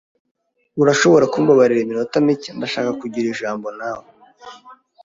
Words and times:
Urashobora 0.81 1.25
kumbabarira 1.33 1.81
iminota 1.83 2.15
mike? 2.25 2.49
Ndashaka 2.57 2.91
kugira 3.01 3.27
ijambo 3.33 3.67
nawe. 3.79 4.07